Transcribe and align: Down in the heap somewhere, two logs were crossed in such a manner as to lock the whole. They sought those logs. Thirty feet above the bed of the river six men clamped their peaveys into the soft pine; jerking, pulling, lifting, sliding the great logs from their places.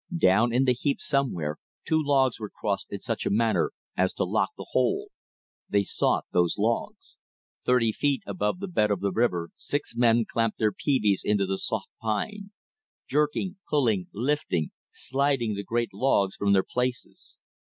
Down 0.17 0.51
in 0.51 0.65
the 0.65 0.73
heap 0.73 0.99
somewhere, 0.99 1.57
two 1.85 2.01
logs 2.03 2.39
were 2.39 2.49
crossed 2.49 2.91
in 2.91 3.01
such 3.01 3.27
a 3.27 3.29
manner 3.29 3.71
as 3.95 4.13
to 4.13 4.23
lock 4.23 4.49
the 4.57 4.65
whole. 4.71 5.09
They 5.69 5.83
sought 5.83 6.25
those 6.31 6.57
logs. 6.57 7.17
Thirty 7.67 7.91
feet 7.91 8.23
above 8.25 8.57
the 8.57 8.67
bed 8.67 8.89
of 8.89 8.99
the 9.01 9.11
river 9.11 9.51
six 9.53 9.95
men 9.95 10.25
clamped 10.25 10.57
their 10.57 10.71
peaveys 10.73 11.21
into 11.23 11.45
the 11.45 11.59
soft 11.59 11.89
pine; 12.01 12.49
jerking, 13.05 13.57
pulling, 13.69 14.07
lifting, 14.11 14.71
sliding 14.89 15.53
the 15.53 15.63
great 15.63 15.93
logs 15.93 16.35
from 16.35 16.51
their 16.53 16.65
places. 16.67 17.37